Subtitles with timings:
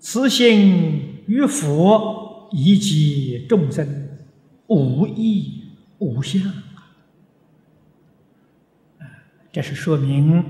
[0.00, 4.08] 此心与佛以及众生
[4.68, 5.64] 无异
[5.98, 6.42] 无相
[8.98, 9.04] 啊！
[9.52, 10.44] 这是说明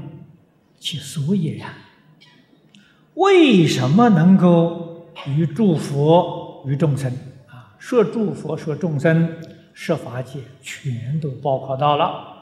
[0.78, 1.72] 其所以然。
[3.14, 7.10] 为什么能够与诸佛与众生
[7.46, 7.74] 啊？
[7.78, 9.28] 说诸佛说众生，
[9.72, 12.36] 设法界全都包括到了。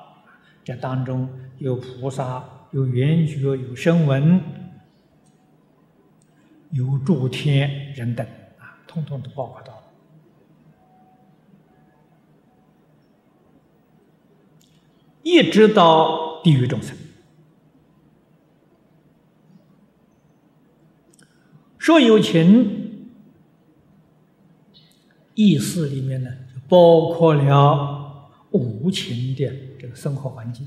[0.64, 1.28] 这当中
[1.58, 4.40] 有菩萨，有圆觉，有声闻，
[6.70, 8.26] 有诸天人等
[8.58, 9.82] 啊，通通都包括到了。
[15.22, 16.96] 一直到地狱众生，
[21.78, 23.12] 说有情
[25.34, 29.52] 意思里面呢，就包括了无情的。
[29.78, 30.66] 这个生活环境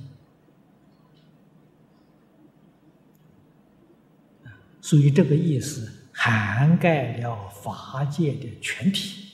[4.81, 9.25] 所以这个意思涵盖了法界的全体，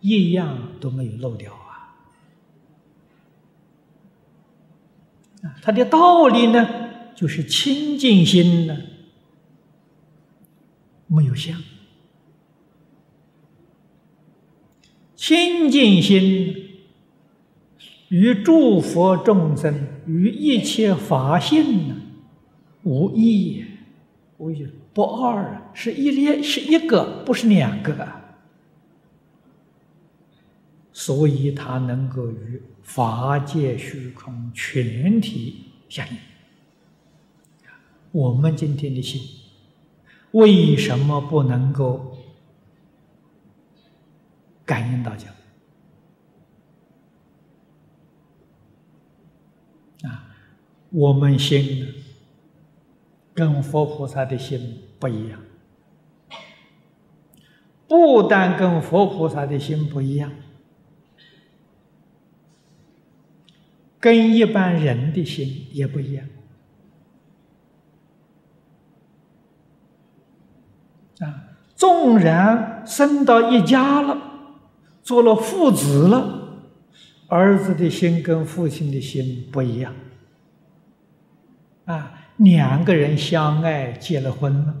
[0.00, 1.94] 一样都没有漏掉啊！
[5.42, 6.68] 啊，它的道理呢，
[7.14, 8.76] 就是清净心呢，
[11.06, 11.62] 没有相，
[15.14, 16.58] 清净心。
[18.08, 21.96] 与诸佛众生与一切法性呢，
[22.82, 23.64] 无异，
[24.42, 28.08] 无异不二啊，是一列是一个，不是两个，
[30.92, 36.16] 所以它能够与法界虚空全体相应。
[38.10, 39.22] 我们今天的心
[40.32, 42.18] 为什么不能够
[44.64, 45.32] 感应到讲？
[50.90, 52.01] 我们心
[53.34, 55.40] 跟佛菩萨的心不一样，
[57.88, 60.32] 不但跟佛菩萨的心不一样，
[63.98, 66.26] 跟一般人的心也不一样。
[71.20, 74.18] 啊，纵然生到一家了，
[75.02, 76.66] 做了父子了，
[77.28, 79.94] 儿子的心跟父亲的心不一样。
[81.84, 84.74] 啊，两个人相爱结了婚了，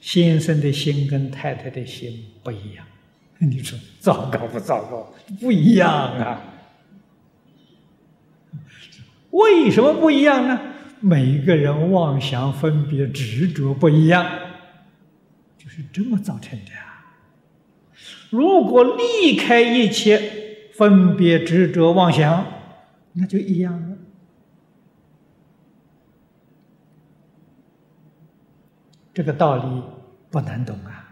[0.00, 2.84] 先生的心跟太太的心不一样，
[3.38, 5.12] 你说糟糕不糟糕？
[5.40, 6.42] 不一样啊！
[9.30, 10.58] 为什么不一样呢？
[11.00, 14.24] 每一个人妄想分别执着不一样，
[15.58, 17.04] 就是这么造成的啊！
[18.30, 22.46] 如果离开一切分别执着妄想，
[23.12, 23.95] 那就一样了。
[29.16, 29.82] 这个道理
[30.30, 31.08] 不难懂啊，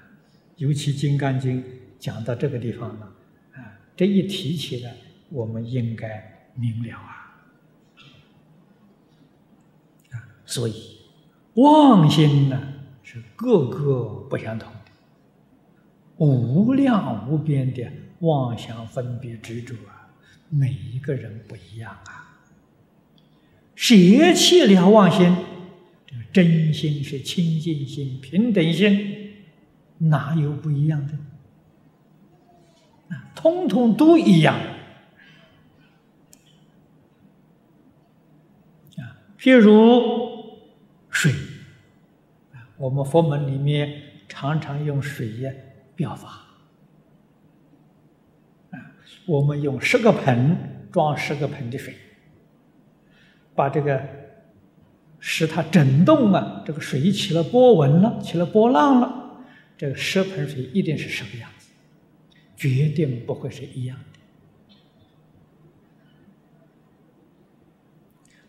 [0.56, 1.62] 尤其《金刚经》
[1.98, 3.06] 讲到这个地方了，
[3.54, 4.94] 啊，这一提起来，
[5.30, 7.34] 我们应该明了啊。
[10.10, 10.98] 啊，所以
[11.54, 14.90] 妄心呢是各个不相同的，
[16.18, 20.12] 无量无边的妄想分别执着啊，
[20.50, 22.36] 每一个人不一样啊。
[23.74, 23.94] 舍
[24.34, 25.34] 弃了妄心。
[26.34, 29.34] 真心是清净心、平等心，
[29.98, 31.14] 哪有不一样的？
[33.14, 34.58] 啊，通通都一样。
[38.96, 40.58] 啊，譬如
[41.08, 41.30] 水，
[42.52, 45.52] 啊，我们佛门里面常常用水呀
[45.94, 46.28] 表法。
[48.72, 48.76] 啊，
[49.24, 51.94] 我们用十个盆装十个盆的水，
[53.54, 54.23] 把这个。
[55.26, 59.40] 使它震动啊，这个水起了波纹了，起了波浪了，
[59.74, 61.70] 这个十盆水一定是什么样子？
[62.54, 64.76] 决定不会是一样的。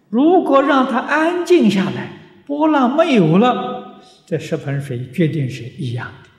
[0.09, 2.09] 如果让它安静下来，
[2.45, 6.29] 波浪没有了，这十盆水决定是一样的，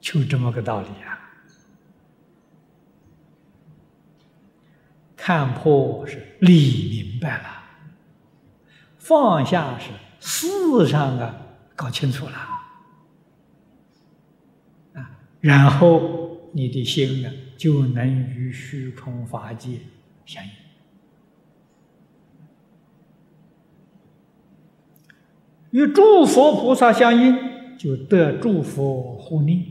[0.00, 1.30] 就这么个道理啊！
[5.16, 7.62] 看破是理明白了。
[9.06, 11.36] 放下是事上啊，
[11.76, 12.32] 搞清楚了。
[14.94, 18.04] 啊，然后你的心啊就能
[18.34, 19.78] 与虚空法界
[20.24, 20.50] 相应，
[25.70, 29.66] 与诸佛菩萨相应，就得诸佛护念，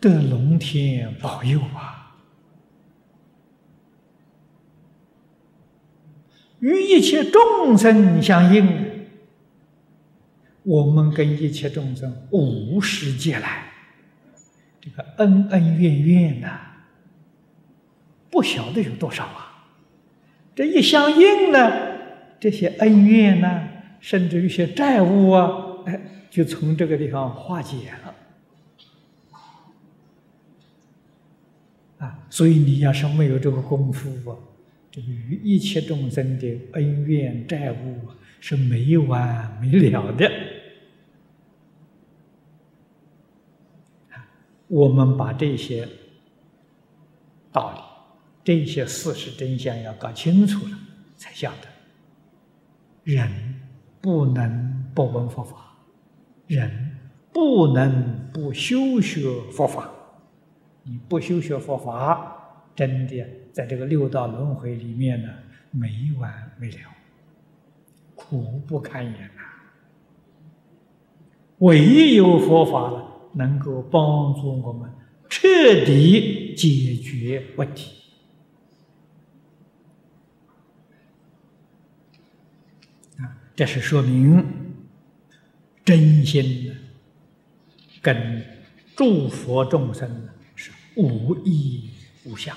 [0.00, 1.97] 得龙天保佑啊。
[6.60, 9.08] 与一切众生相应，
[10.64, 13.72] 我们跟一切众生无世界来，
[14.80, 16.58] 这个恩恩怨怨呐，
[18.30, 19.44] 不晓得有多少啊！
[20.54, 21.70] 这一相应呢，
[22.40, 23.68] 这些恩怨呢，
[24.00, 25.50] 甚至一些债务啊，
[25.86, 28.14] 哎，就从这个地方化解了。
[31.98, 34.36] 啊，所以你要是没有这个功夫啊。
[35.00, 38.00] 与一切众生的恩怨债务
[38.40, 40.30] 是没完没了的。
[44.66, 45.88] 我们把这些
[47.50, 47.80] 道理、
[48.44, 50.78] 这些事实真相要搞清楚了，
[51.16, 51.68] 才晓得
[53.04, 53.30] 人
[54.02, 55.74] 不能不闻佛法，
[56.46, 56.98] 人
[57.32, 59.22] 不能不修学
[59.52, 59.90] 佛法。
[60.82, 62.37] 你不修学佛法，
[62.78, 63.26] 真的。
[63.52, 65.28] 在这个六道轮回里面呢，
[65.72, 66.78] 没完没了，
[68.14, 69.42] 苦不堪言呐。
[71.58, 73.04] 唯有佛法呢，
[73.34, 74.88] 能够帮助我们
[75.28, 75.48] 彻
[75.84, 77.96] 底解决问题。
[83.16, 84.44] 啊，这是说明
[85.84, 86.76] 真心的
[88.00, 88.40] 跟
[88.94, 91.90] 诸佛众生是无异
[92.24, 92.56] 无相。